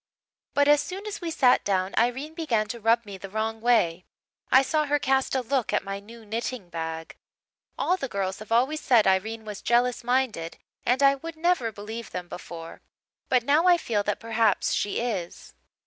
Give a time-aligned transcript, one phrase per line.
[0.55, 4.07] "But as soon as we sat down Irene began to rub me the wrong way.
[4.51, 7.15] I saw her cast a look at my new knitting bag.
[7.77, 12.09] All the girls have always said Irene was jealous minded and I would never believe
[12.09, 12.81] them before.
[13.29, 15.53] But now I feel that perhaps she is.